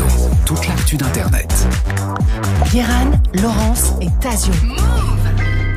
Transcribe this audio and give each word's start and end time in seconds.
réseaux, 0.00 0.30
toute 0.44 0.66
l'actu 0.66 0.96
d'Internet. 0.96 1.68
Guéran, 2.72 3.12
Laurence 3.34 3.92
et 4.00 4.08
Tazio. 4.20 4.52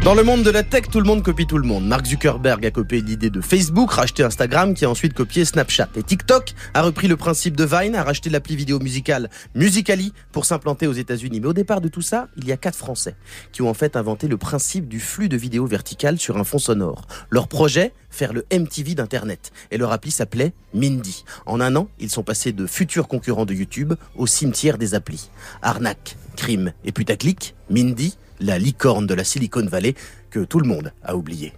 Dans 0.07 0.15
le 0.15 0.23
monde 0.23 0.41
de 0.41 0.51
la 0.51 0.63
tech, 0.63 0.83
tout 0.89 1.01
le 1.01 1.05
monde 1.05 1.21
copie 1.21 1.45
tout 1.45 1.57
le 1.57 1.67
monde. 1.67 1.85
Mark 1.85 2.05
Zuckerberg 2.05 2.65
a 2.65 2.71
copié 2.71 3.01
l'idée 3.01 3.29
de 3.29 3.41
Facebook, 3.41 3.91
racheté 3.91 4.23
Instagram, 4.23 4.73
qui 4.73 4.85
a 4.85 4.89
ensuite 4.89 5.13
copié 5.13 5.43
Snapchat. 5.43 5.89
Et 5.97 6.01
TikTok 6.01 6.53
a 6.73 6.81
repris 6.81 7.09
le 7.09 7.17
principe 7.17 7.57
de 7.57 7.65
Vine, 7.65 7.93
a 7.93 8.05
racheté 8.05 8.29
l'appli 8.29 8.55
vidéo 8.55 8.79
musicale 8.79 9.29
Musically 9.53 10.13
pour 10.31 10.45
s'implanter 10.45 10.87
aux 10.87 10.93
États-Unis. 10.93 11.41
Mais 11.41 11.47
au 11.47 11.53
départ 11.53 11.81
de 11.81 11.89
tout 11.89 12.01
ça, 12.01 12.29
il 12.37 12.47
y 12.47 12.53
a 12.53 12.57
quatre 12.57 12.77
Français 12.77 13.17
qui 13.51 13.61
ont 13.61 13.69
en 13.69 13.73
fait 13.73 13.97
inventé 13.97 14.29
le 14.29 14.37
principe 14.37 14.87
du 14.87 15.01
flux 15.01 15.27
de 15.27 15.35
vidéo 15.35 15.65
vertical 15.65 16.17
sur 16.17 16.37
un 16.37 16.45
fond 16.45 16.57
sonore. 16.57 17.05
Leur 17.29 17.49
projet, 17.49 17.91
faire 18.09 18.31
le 18.31 18.45
MTV 18.49 18.95
d'Internet. 18.95 19.51
Et 19.71 19.77
leur 19.77 19.91
appli 19.91 20.11
s'appelait 20.11 20.53
Mindy. 20.73 21.25
En 21.45 21.59
un 21.59 21.75
an, 21.75 21.89
ils 21.99 22.09
sont 22.09 22.23
passés 22.23 22.53
de 22.53 22.65
futurs 22.65 23.09
concurrents 23.09 23.45
de 23.45 23.53
YouTube 23.53 23.93
au 24.15 24.25
cimetière 24.25 24.77
des 24.77 24.95
applis. 24.95 25.31
Arnaque, 25.61 26.15
crime 26.37 26.71
et 26.85 26.93
putaclic, 26.93 27.55
Mindy 27.69 28.15
la 28.39 28.59
licorne 28.59 29.07
de 29.07 29.13
la 29.13 29.23
Silicon 29.23 29.65
Valley 29.65 29.95
que 30.29 30.39
tout 30.39 30.59
le 30.59 30.67
monde 30.67 30.91
a 31.03 31.15
oublié. 31.15 31.53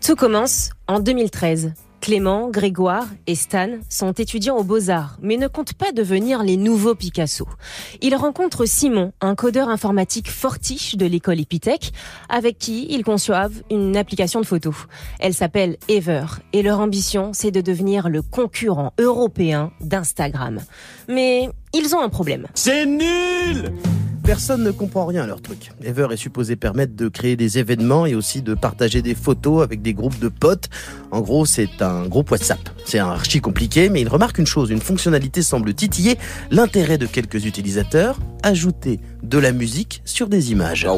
Tout 0.00 0.16
commence 0.16 0.70
en 0.88 1.00
2013. 1.00 1.72
Clément, 2.00 2.48
Grégoire 2.48 3.06
et 3.26 3.34
Stan 3.34 3.78
sont 3.88 4.12
étudiants 4.12 4.56
aux 4.56 4.64
Beaux-Arts, 4.64 5.18
mais 5.20 5.36
ne 5.36 5.48
comptent 5.48 5.74
pas 5.74 5.92
devenir 5.92 6.42
les 6.42 6.56
nouveaux 6.56 6.94
Picasso. 6.94 7.46
Ils 8.00 8.16
rencontrent 8.16 8.64
Simon, 8.64 9.12
un 9.20 9.34
codeur 9.34 9.68
informatique 9.68 10.30
fortiche 10.30 10.96
de 10.96 11.04
l'école 11.04 11.40
Epitech, 11.40 11.92
avec 12.30 12.58
qui 12.58 12.86
ils 12.90 13.04
conçoivent 13.04 13.62
une 13.70 13.96
application 13.96 14.40
de 14.40 14.46
photo. 14.46 14.74
Elle 15.18 15.34
s'appelle 15.34 15.76
Ever, 15.88 16.24
et 16.54 16.62
leur 16.62 16.80
ambition, 16.80 17.32
c'est 17.34 17.50
de 17.50 17.60
devenir 17.60 18.08
le 18.08 18.22
concurrent 18.22 18.94
européen 18.98 19.70
d'Instagram. 19.80 20.60
Mais 21.08 21.50
ils 21.74 21.94
ont 21.94 22.00
un 22.00 22.08
problème. 22.08 22.46
C'est 22.54 22.86
nul 22.86 23.72
Personne 24.30 24.62
ne 24.62 24.70
comprend 24.70 25.06
rien 25.06 25.24
à 25.24 25.26
leur 25.26 25.42
truc. 25.42 25.72
Ever 25.82 26.06
est 26.12 26.16
supposé 26.16 26.54
permettre 26.54 26.94
de 26.94 27.08
créer 27.08 27.34
des 27.34 27.58
événements 27.58 28.06
et 28.06 28.14
aussi 28.14 28.42
de 28.42 28.54
partager 28.54 29.02
des 29.02 29.16
photos 29.16 29.64
avec 29.64 29.82
des 29.82 29.92
groupes 29.92 30.20
de 30.20 30.28
potes. 30.28 30.68
En 31.10 31.20
gros, 31.20 31.46
c'est 31.46 31.82
un 31.82 32.06
groupe 32.06 32.30
WhatsApp. 32.30 32.60
C'est 32.84 33.00
un 33.00 33.08
archi 33.08 33.40
compliqué, 33.40 33.88
mais 33.88 34.02
il 34.02 34.08
remarque 34.08 34.38
une 34.38 34.46
chose, 34.46 34.70
une 34.70 34.80
fonctionnalité 34.80 35.42
semble 35.42 35.74
titiller 35.74 36.16
l'intérêt 36.52 36.96
de 36.96 37.06
quelques 37.06 37.44
utilisateurs, 37.44 38.20
ajouter 38.44 39.00
de 39.24 39.38
la 39.38 39.50
musique 39.50 40.00
sur 40.04 40.28
des 40.28 40.52
images. 40.52 40.86
Ah 40.88 40.94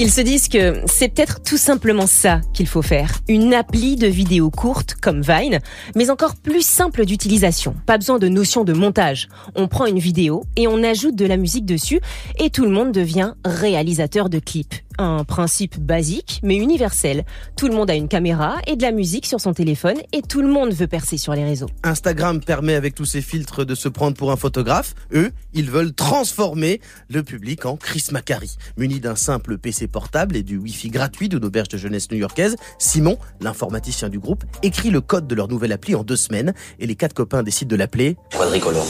ils 0.00 0.12
se 0.12 0.20
disent 0.20 0.48
que 0.48 0.80
c'est 0.86 1.08
peut-être 1.08 1.42
tout 1.42 1.56
simplement 1.56 2.06
ça 2.06 2.40
qu'il 2.54 2.68
faut 2.68 2.82
faire. 2.82 3.18
Une 3.26 3.52
appli 3.52 3.96
de 3.96 4.06
vidéo 4.06 4.48
courte 4.48 4.94
comme 4.94 5.22
Vine, 5.22 5.58
mais 5.96 6.08
encore 6.08 6.36
plus 6.36 6.64
simple 6.64 7.04
d'utilisation. 7.04 7.74
Pas 7.84 7.98
besoin 7.98 8.20
de 8.20 8.28
notion 8.28 8.62
de 8.62 8.72
montage. 8.72 9.28
On 9.56 9.66
prend 9.66 9.86
une 9.86 9.98
vidéo 9.98 10.44
et 10.54 10.68
on 10.68 10.84
ajoute 10.84 11.16
de 11.16 11.26
la 11.26 11.36
musique 11.36 11.66
dessus 11.66 12.00
et 12.38 12.50
tout 12.50 12.64
le 12.64 12.70
monde 12.70 12.92
devient 12.92 13.32
réalisateur 13.44 14.28
de 14.28 14.38
clips. 14.38 14.76
Un 14.98 15.24
principe 15.24 15.78
basique 15.78 16.40
mais 16.42 16.56
universel. 16.56 17.24
Tout 17.56 17.68
le 17.68 17.74
monde 17.74 17.90
a 17.90 17.94
une 17.94 18.08
caméra 18.08 18.56
et 18.66 18.76
de 18.76 18.82
la 18.82 18.92
musique 18.92 19.26
sur 19.26 19.40
son 19.40 19.54
téléphone 19.54 19.96
et 20.12 20.22
tout 20.22 20.42
le 20.42 20.48
monde 20.48 20.72
veut 20.72 20.86
percer 20.86 21.16
sur 21.16 21.34
les 21.34 21.44
réseaux. 21.44 21.68
Instagram 21.82 22.40
permet 22.40 22.74
avec 22.74 22.94
tous 22.94 23.04
ses 23.04 23.22
filtres 23.22 23.64
de 23.64 23.74
se 23.74 23.88
prendre 23.88 24.16
pour 24.16 24.32
un 24.32 24.36
photographe. 24.36 24.94
Eux, 25.14 25.30
ils 25.54 25.70
veulent 25.70 25.92
transformer 25.92 26.80
le 27.08 27.22
public 27.22 27.64
en 27.66 27.76
Chris 27.76 28.06
Macari. 28.10 28.56
Muni 28.76 29.00
d'un 29.00 29.16
simple 29.16 29.58
PC 29.58 29.86
portable 29.86 30.36
et 30.36 30.42
du 30.42 30.56
Wi-Fi 30.56 30.90
gratuit 30.90 31.28
d'une 31.28 31.44
auberge 31.44 31.68
de 31.68 31.78
jeunesse 31.78 32.10
new-yorkaise, 32.10 32.56
Simon, 32.78 33.18
l'informaticien 33.40 34.08
du 34.08 34.18
groupe, 34.18 34.44
écrit 34.62 34.90
le 34.90 35.00
code 35.00 35.26
de 35.26 35.34
leur 35.34 35.48
nouvelle 35.48 35.72
appli 35.72 35.94
en 35.94 36.02
deux 36.02 36.16
semaines 36.16 36.54
et 36.78 36.86
les 36.86 36.96
quatre 36.96 37.14
copains 37.14 37.42
décident 37.42 37.70
de 37.70 37.76
l'appeler 37.76 38.16
Quadricolore. 38.36 38.86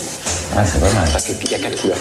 Ouais, 0.56 0.64
c'est 0.64 0.80
pas 0.80 0.92
mal. 0.92 1.08
Parce 1.12 1.24
qu'il 1.24 1.50
y 1.50 1.54
a 1.54 1.58
quatre 1.58 1.80
couleurs. 1.80 1.98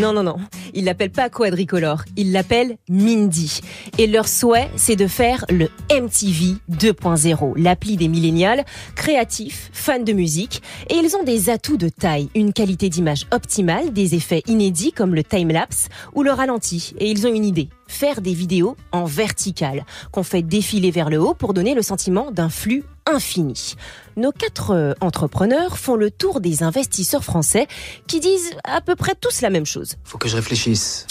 Non, 0.00 0.12
non, 0.12 0.22
non. 0.22 0.36
Ils 0.74 0.84
l'appellent 0.84 1.10
pas 1.10 1.28
quadricolore. 1.28 2.02
Ils 2.16 2.32
l'appellent 2.32 2.76
Mindy. 2.88 3.60
Et 3.98 4.06
leur 4.06 4.28
souhait, 4.28 4.70
c'est 4.76 4.96
de 4.96 5.06
faire 5.06 5.44
le 5.50 5.68
MTV 5.90 6.56
2.0, 6.70 7.52
l'appli 7.56 7.96
des 7.96 8.08
millénials, 8.08 8.64
créatifs, 8.94 9.70
fans 9.72 10.02
de 10.02 10.12
musique. 10.12 10.62
Et 10.88 10.94
ils 10.94 11.16
ont 11.16 11.22
des 11.22 11.50
atouts 11.50 11.76
de 11.76 11.88
taille, 11.88 12.28
une 12.34 12.52
qualité 12.52 12.88
d'image 12.88 13.26
optimale, 13.32 13.92
des 13.92 14.14
effets 14.14 14.42
inédits 14.46 14.92
comme 14.92 15.14
le 15.14 15.24
time-lapse 15.24 15.88
ou 16.14 16.22
le 16.22 16.32
ralenti. 16.32 16.94
Et 16.98 17.10
ils 17.10 17.26
ont 17.26 17.34
une 17.34 17.44
idée. 17.44 17.68
Faire 17.90 18.20
des 18.20 18.34
vidéos 18.34 18.76
en 18.92 19.04
verticale, 19.04 19.84
qu'on 20.12 20.22
fait 20.22 20.42
défiler 20.42 20.92
vers 20.92 21.10
le 21.10 21.20
haut 21.20 21.34
pour 21.34 21.54
donner 21.54 21.74
le 21.74 21.82
sentiment 21.82 22.30
d'un 22.30 22.48
flux 22.48 22.84
infini. 23.04 23.74
Nos 24.16 24.30
quatre 24.30 24.70
euh, 24.70 24.92
entrepreneurs 25.00 25.76
font 25.76 25.96
le 25.96 26.12
tour 26.12 26.40
des 26.40 26.62
investisseurs 26.62 27.24
français 27.24 27.66
qui 28.06 28.20
disent 28.20 28.52
à 28.62 28.80
peu 28.80 28.94
près 28.94 29.14
tous 29.20 29.40
la 29.40 29.50
même 29.50 29.66
chose. 29.66 29.96
Faut 30.04 30.18
que 30.18 30.28
je 30.28 30.36
réfléchisse. 30.36 31.08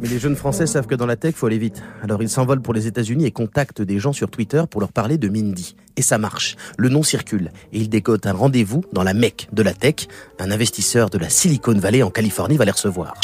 Mais 0.00 0.06
les 0.06 0.20
jeunes 0.20 0.36
français 0.36 0.66
savent 0.66 0.86
que 0.86 0.94
dans 0.94 1.06
la 1.06 1.16
tech, 1.16 1.34
faut 1.34 1.46
aller 1.46 1.58
vite. 1.58 1.82
Alors 2.04 2.22
ils 2.22 2.30
s'envolent 2.30 2.62
pour 2.62 2.72
les 2.72 2.86
États-Unis 2.86 3.26
et 3.26 3.32
contactent 3.32 3.82
des 3.82 3.98
gens 3.98 4.12
sur 4.12 4.30
Twitter 4.30 4.62
pour 4.70 4.80
leur 4.80 4.92
parler 4.92 5.18
de 5.18 5.28
Mindy. 5.28 5.74
Et 5.96 6.02
ça 6.02 6.18
marche. 6.18 6.56
Le 6.78 6.88
nom 6.88 7.02
circule 7.02 7.50
et 7.72 7.78
ils 7.78 7.88
décotent 7.88 8.26
un 8.26 8.32
rendez-vous 8.32 8.84
dans 8.92 9.02
la 9.02 9.12
Mecque 9.12 9.48
de 9.52 9.62
la 9.62 9.74
tech. 9.74 10.06
Un 10.38 10.52
investisseur 10.52 11.10
de 11.10 11.18
la 11.18 11.30
Silicon 11.30 11.74
Valley 11.74 12.04
en 12.04 12.10
Californie 12.10 12.56
va 12.56 12.64
les 12.64 12.70
recevoir. 12.70 13.14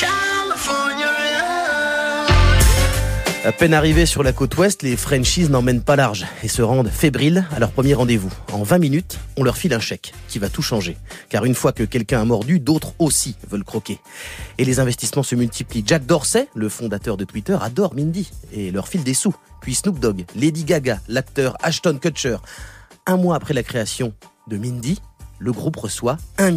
À 3.45 3.51
peine 3.51 3.75
arrivés 3.75 4.07
sur 4.07 4.23
la 4.23 4.33
côte 4.33 4.57
ouest, 4.57 4.85
les 4.85 4.97
Frenchies 4.97 5.49
n'emmènent 5.49 5.83
pas 5.83 5.97
large 5.97 6.27
et 6.45 6.49
se 6.49 6.63
rendent 6.63 6.89
fébriles 6.89 7.45
à 7.51 7.59
leur 7.59 7.73
premier 7.73 7.93
rendez-vous. 7.93 8.33
En 8.53 8.63
20 8.63 8.79
minutes, 8.79 9.19
on 9.37 9.43
leur 9.43 9.57
file 9.57 9.75
un 9.75 9.81
chèque 9.81 10.15
qui 10.29 10.39
va 10.39 10.49
tout 10.49 10.63
changer. 10.63 10.97
Car 11.29 11.45
une 11.45 11.57
fois 11.57 11.73
que 11.73 11.83
quelqu'un 11.83 12.21
a 12.21 12.25
mordu, 12.25 12.61
d'autres 12.61 12.95
aussi 13.01 13.35
veulent 13.51 13.65
croquer. 13.65 13.99
Et 14.59 14.65
les 14.65 14.79
investissements 14.79 15.25
se 15.25 15.35
multiplient. 15.35 15.83
Jack 15.85 16.07
Dorsey, 16.07 16.47
le 16.55 16.69
fondateur 16.69 17.17
de 17.17 17.25
Twitter, 17.25 17.59
adore 17.61 17.97
Mindy 17.97 18.31
et 18.53 18.71
leur 18.71 18.87
file 18.87 19.03
des 19.03 19.15
sous. 19.15 19.35
Puis 19.61 19.75
Snoop 19.75 19.99
Dogg, 19.99 20.25
Lady 20.37 20.63
Gaga, 20.63 21.01
l'acteur 21.09 21.57
Ashton 21.65 21.99
Kutcher. 22.01 22.37
Un 23.07 23.17
mois 23.17 23.35
après 23.35 23.55
la 23.55 23.65
création 23.65 24.15
de 24.47 24.57
Mindy, 24.57 25.01
le 25.41 25.51
groupe 25.51 25.77
reçoit 25.77 26.17
1 26.39 26.53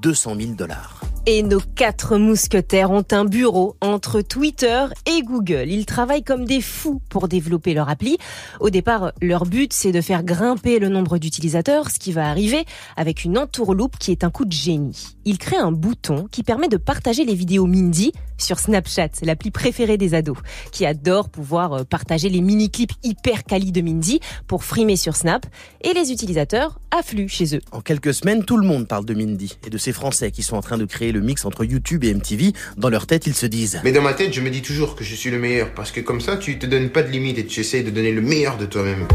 200 0.00 0.36
000 0.38 0.52
dollars. 0.52 1.00
Et 1.26 1.42
nos 1.42 1.60
quatre 1.60 2.16
mousquetaires 2.16 2.90
ont 2.90 3.04
un 3.10 3.26
bureau 3.26 3.76
entre 3.82 4.22
Twitter 4.22 4.86
et 5.06 5.22
Google. 5.22 5.66
Ils 5.68 5.84
travaillent 5.84 6.24
comme 6.24 6.46
des 6.46 6.62
fous 6.62 7.02
pour 7.10 7.28
développer 7.28 7.74
leur 7.74 7.90
appli. 7.90 8.16
Au 8.58 8.70
départ, 8.70 9.12
leur 9.20 9.44
but, 9.44 9.70
c'est 9.74 9.92
de 9.92 10.00
faire 10.00 10.24
grimper 10.24 10.78
le 10.78 10.88
nombre 10.88 11.18
d'utilisateurs, 11.18 11.90
ce 11.90 11.98
qui 11.98 12.12
va 12.12 12.30
arriver 12.30 12.64
avec 12.96 13.24
une 13.24 13.36
entourloupe 13.36 13.98
qui 13.98 14.12
est 14.12 14.24
un 14.24 14.30
coup 14.30 14.46
de 14.46 14.52
génie. 14.52 15.08
Ils 15.26 15.36
créent 15.36 15.58
un 15.58 15.72
bouton 15.72 16.26
qui 16.30 16.42
permet 16.42 16.68
de 16.68 16.78
partager 16.78 17.26
les 17.26 17.34
vidéos 17.34 17.66
Mindy 17.66 18.12
sur 18.38 18.58
Snapchat, 18.58 19.10
l'appli 19.22 19.50
préférée 19.50 19.98
des 19.98 20.14
ados, 20.14 20.38
qui 20.72 20.86
adore 20.86 21.28
pouvoir 21.28 21.72
euh, 21.74 21.84
partager 21.84 22.30
les 22.30 22.40
mini-clips 22.40 22.92
hyper 23.02 23.44
quali 23.44 23.70
de 23.70 23.82
Mindy 23.82 24.20
pour 24.46 24.64
frimer 24.64 24.96
sur 24.96 25.14
Snap. 25.14 25.44
Et 25.82 25.92
les 25.92 26.10
utilisateurs 26.12 26.80
affluent 26.90 27.28
chez 27.28 27.54
eux. 27.54 27.60
En 27.72 27.82
quelques 27.82 28.14
semaines, 28.14 28.44
tout 28.44 28.56
le 28.56 28.66
monde 28.66 28.88
parle 28.88 29.04
de 29.04 29.12
Mindy 29.12 29.58
et 29.66 29.70
de 29.70 29.76
ces 29.78 29.92
Français 29.92 30.30
qui 30.30 30.42
sont 30.42 30.56
en 30.56 30.62
train 30.62 30.78
de 30.78 30.86
créer 30.86 31.09
le 31.12 31.20
mix 31.20 31.44
entre 31.44 31.64
YouTube 31.64 32.04
et 32.04 32.14
MTV. 32.14 32.52
Dans 32.76 32.88
leur 32.88 33.06
tête, 33.06 33.26
ils 33.26 33.34
se 33.34 33.46
disent 33.46 33.80
Mais 33.84 33.92
dans 33.92 34.02
ma 34.02 34.12
tête, 34.12 34.32
je 34.32 34.40
me 34.40 34.50
dis 34.50 34.62
toujours 34.62 34.96
que 34.96 35.04
je 35.04 35.14
suis 35.14 35.30
le 35.30 35.38
meilleur 35.38 35.72
parce 35.74 35.90
que 35.90 36.00
comme 36.00 36.20
ça, 36.20 36.36
tu 36.36 36.58
te 36.58 36.66
donnes 36.66 36.90
pas 36.90 37.02
de 37.02 37.10
limite 37.10 37.38
et 37.38 37.46
tu 37.46 37.60
essayes 37.60 37.84
de 37.84 37.90
donner 37.90 38.12
le 38.12 38.20
meilleur 38.20 38.56
de 38.56 38.66
toi-même. 38.66 39.06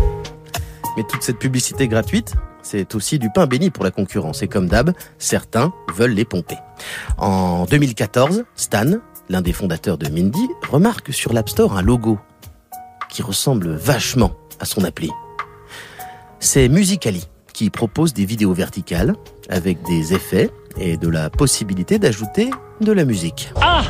Mais 0.98 1.04
toute 1.04 1.24
cette 1.24 1.40
publicité 1.40 1.88
gratuite, 1.88 2.36
c'est 2.62 2.96
aussi 2.96 3.20
du 3.20 3.30
pain 3.30 3.48
béni 3.48 3.70
pour 3.70 3.84
la 3.84 3.92
concurrence. 3.92 4.42
Et 4.42 4.48
comme 4.48 4.68
d'hab, 4.68 4.94
certains 5.18 5.74
veulent 5.94 6.14
les 6.14 6.26
pomper. 6.26 6.58
En 7.18 7.66
2014, 7.66 8.44
Stan, 8.56 8.86
l'un 9.30 9.42
des 9.42 9.54
fondateurs 9.54 9.98
de 9.98 10.10
Mindy, 10.10 10.48
remarque 10.70 11.14
sur 11.14 11.34
l'App 11.34 11.50
Store 11.50 11.78
un 11.78 11.82
logo 11.82 12.18
qui 13.10 13.22
ressemble 13.22 13.76
vachement 13.76 14.36
à 14.60 14.66
son 14.66 14.84
appli. 14.84 15.12
C'est 16.40 16.70
Musically 16.70 17.28
qui 17.54 17.70
propose 17.70 18.14
des 18.14 18.26
vidéos 18.26 18.54
verticales 18.54 19.16
avec 19.50 19.82
des 19.84 20.14
effets 20.14 20.50
et 20.78 20.98
de 20.98 21.08
la 21.08 21.30
possibilité 21.30 22.00
d'ajouter 22.00 22.50
de 22.82 22.92
la 22.92 23.06
musique. 23.06 23.52
Ah 23.62 23.84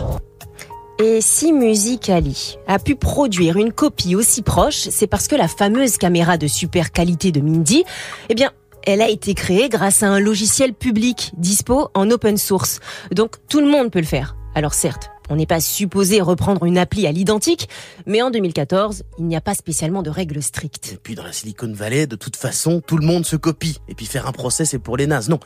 et 0.98 1.20
si 1.20 1.52
Musicali 1.52 2.58
a 2.68 2.80
pu 2.80 2.96
produire 2.96 3.58
une 3.58 3.74
copie 3.74 4.16
aussi 4.16 4.42
proche, 4.42 4.88
c'est 4.90 5.08
parce 5.08 5.28
que 5.28 5.36
la 5.36 5.50
fameuse 5.50 5.98
caméra 5.98 6.38
de 6.38 6.48
super 6.48 6.94
qualité 6.94 7.34
de 7.34 7.42
Mindy, 7.42 7.84
eh 8.30 8.34
bien, 8.34 8.52
elle 8.84 9.02
a 9.02 9.10
été 9.10 9.34
créée 9.34 9.68
grâce 9.68 10.04
à 10.04 10.08
un 10.08 10.22
logiciel 10.22 10.74
public 10.74 11.34
dispo 11.36 11.90
en 11.96 12.10
open 12.12 12.38
source. 12.38 12.80
Donc 13.12 13.36
tout 13.50 13.60
le 13.60 13.68
monde 13.68 13.92
peut 13.92 14.00
le 14.00 14.06
faire. 14.06 14.38
Alors 14.54 14.74
certes, 14.74 15.12
on 15.30 15.36
n'est 15.36 15.46
pas 15.46 15.60
supposé 15.60 16.22
reprendre 16.22 16.64
une 16.64 16.78
appli 16.78 17.08
à 17.08 17.12
l'identique, 17.12 17.68
mais 18.06 18.22
en 18.22 18.32
2014, 18.32 19.04
il 19.20 19.26
n'y 19.26 19.36
a 19.36 19.42
pas 19.42 19.54
spécialement 19.54 20.02
de 20.02 20.10
règles 20.10 20.42
strictes. 20.42 20.94
Et 20.94 20.98
puis 20.98 21.16
dans 21.16 21.24
la 21.24 21.34
Silicon 21.34 21.74
Valley, 21.74 22.08
de 22.08 22.16
toute 22.16 22.38
façon, 22.38 22.80
tout 22.80 22.98
le 22.98 23.06
monde 23.06 23.26
se 23.26 23.36
copie. 23.36 23.80
Et 23.90 23.96
puis 23.96 24.06
faire 24.06 24.28
un 24.28 24.32
procès, 24.32 24.64
c'est 24.64 24.80
pour 24.80 24.96
les 24.96 25.08
nazes. 25.08 25.28
Non, 25.28 25.40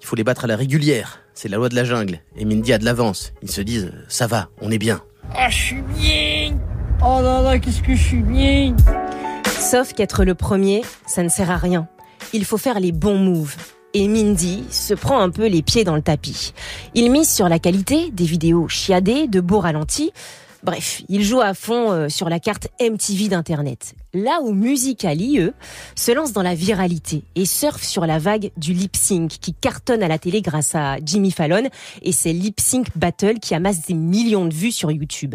il 0.00 0.06
faut 0.06 0.16
les 0.16 0.24
battre 0.24 0.44
à 0.44 0.46
la 0.46 0.56
régulière. 0.56 1.20
C'est 1.34 1.48
la 1.48 1.56
loi 1.56 1.68
de 1.68 1.74
la 1.74 1.84
jungle. 1.84 2.20
Et 2.36 2.44
Mindy 2.44 2.72
a 2.72 2.78
de 2.78 2.84
l'avance. 2.84 3.32
Ils 3.42 3.50
se 3.50 3.60
disent, 3.60 3.92
ça 4.08 4.26
va, 4.26 4.48
on 4.60 4.70
est 4.70 4.78
bien. 4.78 5.00
Ah, 5.34 5.48
je 5.48 5.56
suis 5.56 5.82
bien 5.98 6.56
Oh 7.02 7.20
là 7.22 7.42
là, 7.42 7.58
qu'est-ce 7.58 7.82
que 7.82 7.94
je 7.94 8.02
suis 8.02 8.22
bien 8.22 8.76
Sauf 9.58 9.92
qu'être 9.94 10.24
le 10.24 10.34
premier, 10.34 10.82
ça 11.06 11.22
ne 11.22 11.28
sert 11.28 11.50
à 11.50 11.56
rien. 11.56 11.88
Il 12.32 12.44
faut 12.44 12.58
faire 12.58 12.80
les 12.80 12.92
bons 12.92 13.18
moves. 13.18 13.56
et 13.94 14.08
Mindy 14.08 14.64
se 14.70 14.92
prend 14.94 15.20
un 15.20 15.30
peu 15.30 15.46
les 15.46 15.62
pieds 15.62 15.84
dans 15.84 15.94
le 15.94 16.02
tapis. 16.02 16.52
Il 16.94 17.10
mise 17.10 17.28
sur 17.30 17.48
la 17.48 17.58
qualité 17.58 18.10
des 18.10 18.24
vidéos 18.24 18.68
chiadées, 18.68 19.28
de 19.28 19.40
beaux 19.40 19.60
ralentis. 19.60 20.12
Bref, 20.64 21.02
il 21.10 21.22
joue 21.22 21.42
à 21.42 21.52
fond 21.52 21.92
euh, 21.92 22.08
sur 22.08 22.30
la 22.30 22.40
carte 22.40 22.68
MTV 22.80 23.28
d'Internet. 23.28 23.94
Là 24.14 24.38
où 24.42 24.54
Musical.ly, 24.54 25.38
eux, 25.40 25.52
se 25.94 26.10
lance 26.10 26.32
dans 26.32 26.42
la 26.42 26.54
viralité 26.54 27.22
et 27.34 27.44
surfe 27.44 27.82
sur 27.82 28.06
la 28.06 28.18
vague 28.18 28.50
du 28.56 28.72
lip 28.72 28.96
sync 28.96 29.28
qui 29.28 29.52
cartonne 29.52 30.02
à 30.02 30.08
la 30.08 30.18
télé 30.18 30.40
grâce 30.40 30.74
à 30.74 30.96
Jimmy 31.04 31.32
Fallon 31.32 31.68
et 32.00 32.12
ses 32.12 32.32
lip 32.32 32.60
sync 32.60 32.86
battles 32.96 33.40
qui 33.40 33.54
amassent 33.54 33.86
des 33.86 33.94
millions 33.94 34.46
de 34.46 34.54
vues 34.54 34.72
sur 34.72 34.90
YouTube. 34.90 35.34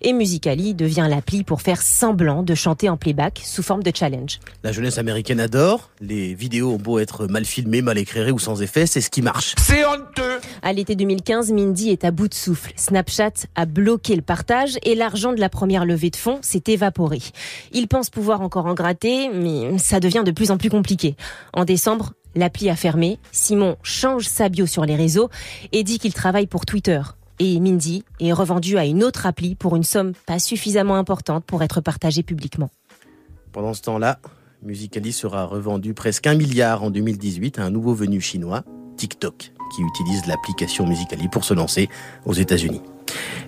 Et 0.00 0.12
Musical.ly 0.12 0.74
devient 0.74 1.08
l'appli 1.10 1.42
pour 1.42 1.60
faire 1.60 1.82
semblant 1.82 2.44
de 2.44 2.54
chanter 2.54 2.88
en 2.88 2.96
playback 2.96 3.42
sous 3.44 3.64
forme 3.64 3.82
de 3.82 3.90
challenge. 3.92 4.38
La 4.62 4.70
jeunesse 4.70 4.98
américaine 4.98 5.40
adore. 5.40 5.90
Les 6.00 6.34
vidéos 6.34 6.70
ont 6.70 6.78
beau 6.78 7.00
être 7.00 7.26
mal 7.26 7.44
filmées, 7.44 7.82
mal 7.82 7.98
éclairées 7.98 8.30
ou 8.30 8.38
sans 8.38 8.62
effet, 8.62 8.86
c'est 8.86 9.00
ce 9.00 9.10
qui 9.10 9.22
marche. 9.22 9.56
C'est 9.58 9.84
honteux 9.84 10.38
À 10.62 10.72
l'été 10.72 10.94
2015, 10.94 11.50
Mindy 11.50 11.90
est 11.90 12.04
à 12.04 12.12
bout 12.12 12.28
de 12.28 12.34
souffle. 12.34 12.72
Snapchat 12.76 13.46
a 13.56 13.66
bloqué 13.66 14.14
le 14.14 14.22
partage 14.22 14.67
et 14.82 14.94
l'argent 14.94 15.32
de 15.32 15.40
la 15.40 15.48
première 15.48 15.84
levée 15.84 16.10
de 16.10 16.16
fonds 16.16 16.38
s'est 16.42 16.64
évaporé. 16.66 17.20
Il 17.72 17.88
pense 17.88 18.10
pouvoir 18.10 18.40
encore 18.40 18.66
en 18.66 18.74
gratter, 18.74 19.28
mais 19.28 19.78
ça 19.78 20.00
devient 20.00 20.22
de 20.24 20.30
plus 20.30 20.50
en 20.50 20.58
plus 20.58 20.70
compliqué. 20.70 21.16
En 21.52 21.64
décembre, 21.64 22.12
l'appli 22.34 22.68
a 22.70 22.76
fermé. 22.76 23.18
Simon 23.32 23.76
change 23.82 24.26
sa 24.26 24.48
bio 24.48 24.66
sur 24.66 24.84
les 24.84 24.96
réseaux 24.96 25.30
et 25.72 25.84
dit 25.84 25.98
qu'il 25.98 26.14
travaille 26.14 26.46
pour 26.46 26.66
Twitter. 26.66 27.00
Et 27.38 27.60
Mindy 27.60 28.04
est 28.20 28.32
revendu 28.32 28.78
à 28.78 28.84
une 28.84 29.04
autre 29.04 29.26
appli 29.26 29.54
pour 29.54 29.76
une 29.76 29.84
somme 29.84 30.12
pas 30.26 30.38
suffisamment 30.38 30.96
importante 30.96 31.44
pour 31.44 31.62
être 31.62 31.80
partagée 31.80 32.22
publiquement. 32.22 32.70
Pendant 33.52 33.74
ce 33.74 33.82
temps-là, 33.82 34.18
Musical.ly 34.62 35.12
sera 35.12 35.44
revendu 35.44 35.94
presque 35.94 36.26
un 36.26 36.34
milliard 36.34 36.82
en 36.82 36.90
2018 36.90 37.60
à 37.60 37.64
un 37.64 37.70
nouveau 37.70 37.94
venu 37.94 38.20
chinois, 38.20 38.64
TikTok, 38.96 39.52
qui 39.74 39.82
utilise 39.82 40.26
l'application 40.26 40.86
Musical.ly 40.86 41.28
pour 41.28 41.44
se 41.44 41.54
lancer 41.54 41.88
aux 42.26 42.34
États-Unis. 42.34 42.82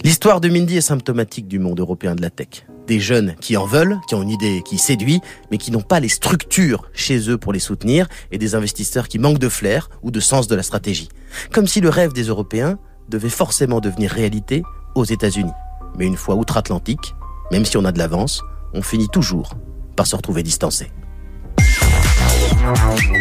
L'histoire 0.04 0.40
de 0.40 0.48
Mindy 0.48 0.76
est 0.76 0.82
symptomatique 0.82 1.48
du 1.48 1.58
monde 1.58 1.80
européen 1.80 2.14
de 2.14 2.22
la 2.22 2.30
tech. 2.30 2.66
Des 2.86 3.00
jeunes 3.00 3.34
qui 3.40 3.56
en 3.56 3.66
veulent, 3.66 3.98
qui 4.08 4.14
ont 4.14 4.22
une 4.22 4.30
idée 4.30 4.62
qui 4.64 4.78
séduit, 4.78 5.20
mais 5.50 5.58
qui 5.58 5.70
n'ont 5.70 5.82
pas 5.82 6.00
les 6.00 6.08
structures 6.08 6.84
chez 6.92 7.30
eux 7.30 7.38
pour 7.38 7.52
les 7.52 7.58
soutenir, 7.58 8.08
et 8.32 8.38
des 8.38 8.54
investisseurs 8.54 9.08
qui 9.08 9.18
manquent 9.18 9.38
de 9.38 9.48
flair 9.48 9.90
ou 10.02 10.10
de 10.10 10.20
sens 10.20 10.48
de 10.48 10.54
la 10.54 10.62
stratégie. 10.62 11.08
Comme 11.52 11.66
si 11.66 11.80
le 11.80 11.88
rêve 11.88 12.12
des 12.12 12.24
Européens 12.24 12.78
devait 13.08 13.28
forcément 13.28 13.80
devenir 13.80 14.10
réalité 14.10 14.62
aux 14.94 15.04
États-Unis. 15.04 15.52
Mais 15.98 16.06
une 16.06 16.16
fois 16.16 16.34
outre-Atlantique, 16.34 17.14
même 17.52 17.64
si 17.64 17.76
on 17.76 17.84
a 17.84 17.92
de 17.92 17.98
l'avance, 17.98 18.42
on 18.72 18.82
finit 18.82 19.08
toujours 19.08 19.54
par 19.96 20.06
se 20.06 20.16
retrouver 20.16 20.42
distancé. 20.42 20.90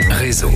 Réseau. 0.10 0.52